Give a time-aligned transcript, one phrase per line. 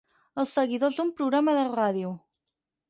[0.43, 2.17] Els seguidors d'un programa de ràdio.